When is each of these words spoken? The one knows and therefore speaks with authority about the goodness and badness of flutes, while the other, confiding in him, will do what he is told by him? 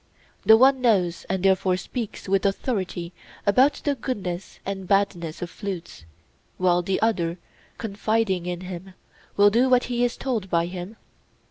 The 0.43 0.57
one 0.57 0.81
knows 0.81 1.27
and 1.29 1.43
therefore 1.43 1.77
speaks 1.77 2.27
with 2.27 2.43
authority 2.43 3.13
about 3.45 3.73
the 3.83 3.93
goodness 3.93 4.57
and 4.65 4.87
badness 4.87 5.43
of 5.43 5.51
flutes, 5.51 6.05
while 6.57 6.81
the 6.81 6.99
other, 7.03 7.37
confiding 7.77 8.47
in 8.47 8.61
him, 8.61 8.95
will 9.37 9.51
do 9.51 9.69
what 9.69 9.83
he 9.93 10.03
is 10.03 10.17
told 10.17 10.49
by 10.49 10.65
him? 10.65 10.95